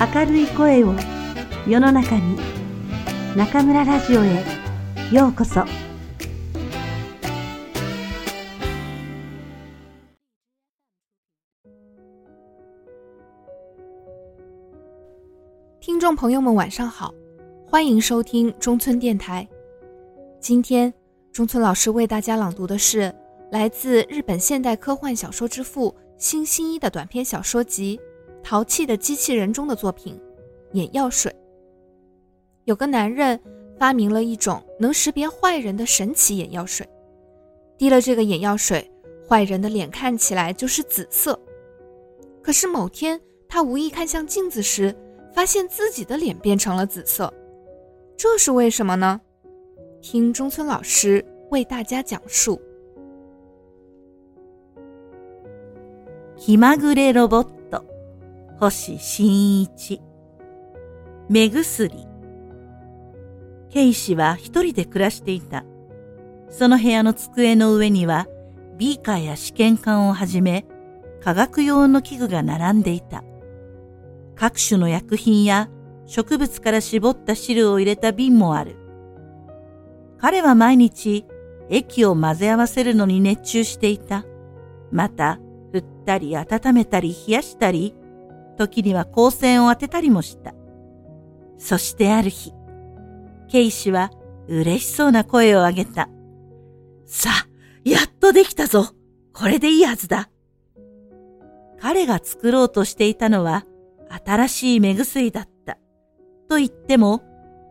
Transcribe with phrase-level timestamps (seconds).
[0.00, 0.94] 明るい声を
[1.66, 2.38] 世の中に
[3.36, 4.44] 中村ラジオへ
[5.12, 5.64] ようこそ
[15.80, 17.14] 听众朋友们，晚上好，
[17.66, 19.46] 欢迎收听中村电台。
[20.40, 20.92] 今天，
[21.32, 23.14] 中村老师为大家朗读的是
[23.52, 28.00] 来自日本现代科幻小说之父新新一的短篇小说集。
[28.42, 30.18] 淘气的机器人中的作品，
[30.72, 31.34] 眼药水。
[32.64, 33.40] 有个男人
[33.78, 36.88] 发明了一种能识别坏人的神奇眼药水，
[37.78, 38.90] 滴了这个眼药水，
[39.28, 41.38] 坏人的脸看起来就是紫色。
[42.42, 44.94] 可是某天他无意看向镜子时，
[45.32, 47.32] 发现自己的脸变成了紫色，
[48.16, 49.20] 这是为什么呢？
[50.00, 52.60] 听中村老师为大家讲述。
[56.38, 57.56] 気まぐれロボット。
[58.61, 59.99] 星新一。
[61.29, 62.07] 目薬。
[63.71, 65.65] ケイシは一人で暮らしていた。
[66.51, 68.27] その部屋の机の上には、
[68.77, 70.67] ビーカーや試験管をはじめ、
[71.23, 73.23] 科学用の器具が並んでいた。
[74.35, 75.67] 各種の薬品や
[76.05, 78.75] 植物から絞った汁を入れた瓶もある。
[80.19, 81.25] 彼は毎日
[81.71, 84.23] 液を混ぜ合わせるのに熱中していた。
[84.91, 85.39] また、
[85.71, 87.95] 振ったり温めたり冷やしたり、
[88.61, 90.53] 時には光線を当てたりもした。
[91.57, 92.53] そしてある日、
[93.49, 94.11] ケイシは
[94.47, 96.09] 嬉しそうな声を上げた。
[97.05, 97.47] さあ、
[97.83, 98.93] やっとできたぞ
[99.33, 100.29] これでいいはずだ
[101.79, 103.65] 彼が作ろうとしていたのは
[104.25, 105.77] 新しい目薬だった。
[106.47, 107.23] と言っても、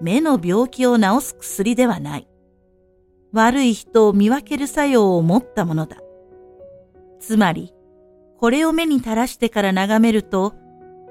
[0.00, 2.28] 目の病気を治す薬ではない。
[3.32, 5.98] 悪い人を見分ける作用を持ったものだ。
[7.20, 7.72] つまり、
[8.38, 10.54] これを目に垂らしてから眺めると、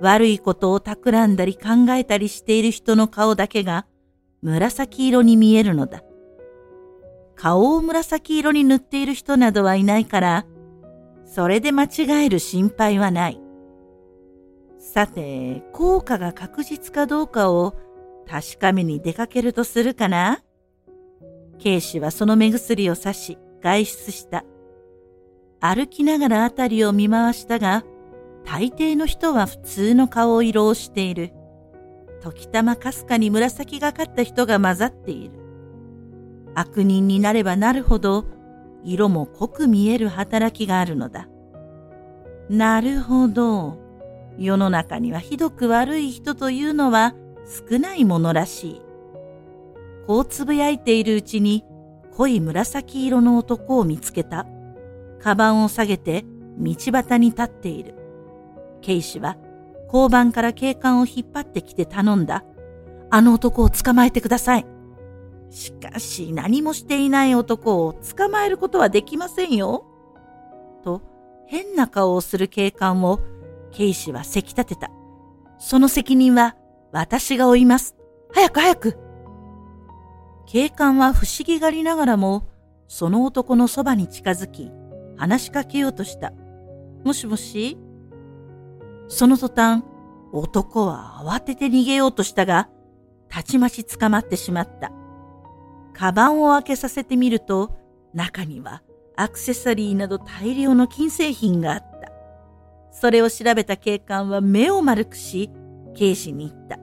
[0.00, 3.86] 悪いことを企んだり考えたりしている人の顔だけが
[4.42, 6.02] 紫色に見えるのだ。
[7.36, 10.46] 顔を紫色に塗っている人などはいないから、
[11.24, 13.40] それで間違える心配はない。
[14.78, 17.76] さて、効果が確実かどうかを
[18.26, 20.42] 確かめに出かけるとするかな
[21.58, 24.44] 警視はその目薬を刺し外出した。
[25.60, 27.84] 歩きながらあたりを見回したが、
[28.44, 31.32] 大抵の人は普通の顔色をしている。
[32.20, 35.34] 時たまかすかに紫がかった人が混ざっている。
[36.54, 38.24] 悪人になればなるほど、
[38.84, 41.28] 色も濃く見える働きがあるのだ。
[42.48, 43.78] なるほど。
[44.38, 47.14] 世の中にはひどく悪い人というのは
[47.70, 48.82] 少ないものらしい。
[50.06, 51.64] こうつぶやいているうちに
[52.16, 54.46] 濃い紫色の男を見つけた。
[55.20, 56.24] カバンを下げて
[56.58, 57.94] 道端に立っている。
[58.80, 59.36] ケイシは
[59.86, 62.44] 交番から警官を引っ張ってきて頼んだ。
[63.10, 64.66] あの男を捕まえてください。
[65.50, 69.84] しかし何もしていない男を捕まえることはできませんよ。
[70.84, 71.02] と
[71.46, 73.18] 変な顔をする警官を
[73.72, 74.90] ケイシはせき立てた。
[75.58, 76.56] その責任は
[76.92, 77.96] 私が負います。
[78.32, 78.98] 早く早く。
[80.46, 82.46] 警官は不思議がりながらも、
[82.88, 84.70] その男のそばに近づき、
[85.16, 86.32] 話しかけようとした。
[87.04, 87.76] もしもし？
[89.10, 89.82] その途端、
[90.32, 92.68] 男は慌てて逃げようとしたが、
[93.28, 94.92] たちまち捕まってしまった。
[95.92, 97.76] カバンを開けさせてみると、
[98.14, 98.82] 中には
[99.16, 102.12] アクセサリーなど大量の金製品があった。
[102.92, 105.50] それを調べた警官は目を丸くし、
[105.96, 106.78] 警視に言った。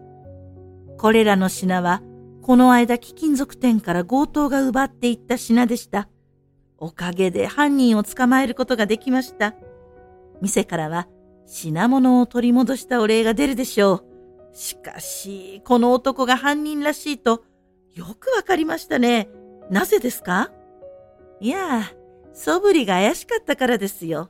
[0.98, 2.02] これらの品は、
[2.42, 6.10] この間貴金属店から強盗が奪っていった品でした。
[6.78, 9.56] おかげで犯人を捕まえることができました。
[10.42, 11.08] 店からは
[11.47, 14.03] 品物を取り戻したお礼が出るでしょう。
[14.53, 17.44] しかし、この男が犯人らしいと、
[17.94, 19.30] よくわかりましたね。
[19.72, 20.52] なぜですか？
[21.40, 21.84] いや、
[22.34, 24.30] 素振りが怪しかったからですよ。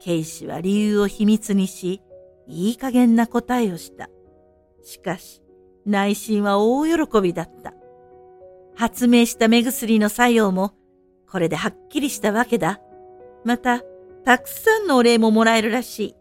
[0.00, 2.00] ケイシは理由を秘密にし、
[2.46, 4.08] いい加減な答えをした。
[4.82, 5.42] しかし、
[5.84, 7.74] 内心は大喜びだった。
[8.74, 10.72] 発明した目薬の作用も、
[11.30, 12.80] これではっきりしたわけだ。
[13.44, 13.82] また、
[14.28, 16.14] たくさんのお礼ももらえるらし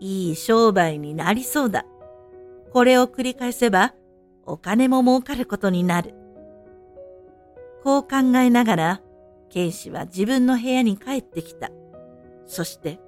[0.00, 0.28] い。
[0.28, 1.84] いい商売になりそうだ。
[2.72, 3.92] これを繰り返せば、
[4.46, 6.14] お金も儲かることになる。
[7.82, 9.02] こう考えながら、
[9.50, 11.70] ケイシは自分の部屋に帰ってきた。
[12.46, 12.98] そして、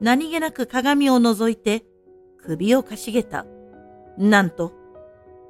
[0.00, 1.84] 何気なく鏡を覗いて、
[2.36, 3.46] 首をかしげた。
[4.18, 4.72] なんと、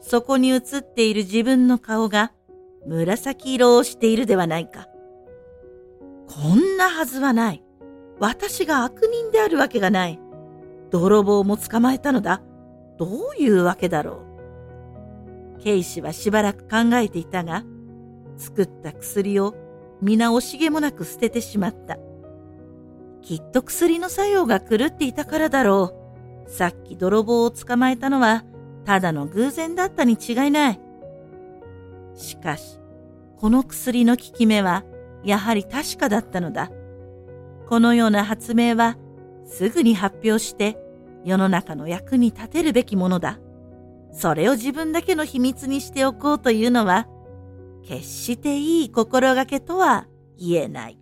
[0.03, 2.35] そこに映っている自分の顔が、
[2.87, 4.87] 紫色をしているではないか。
[6.29, 7.65] こんなはずはない。
[8.21, 10.21] 私が悪人であるわけがない。
[10.91, 12.43] 泥棒も捕まえたのだ。
[12.99, 14.23] どういうわけだろ
[15.59, 15.63] う。
[15.63, 17.65] ケイシはしばらく考えていたが、
[18.37, 19.55] 作った薬を
[20.03, 21.99] 皆惜しげもなく捨ててしまった。
[23.23, 25.95] きっと薬の作用が狂っていたからだろ
[26.47, 26.51] う。
[26.51, 28.45] さっき泥棒を捕まえたのは
[28.85, 30.81] ただの偶然だったに違いない。
[32.15, 32.81] しかし、
[33.39, 34.85] この薬の効き目は
[35.25, 36.71] やはり確かだったのだ。
[37.71, 38.99] このような発明は
[39.47, 40.77] すぐに発表して
[41.25, 43.39] 世の中の役に立てるべきものだ。
[44.13, 47.07] それを自分だけの秘密にしておこうというのは
[47.85, 50.99] 決していい心がけとは言えない。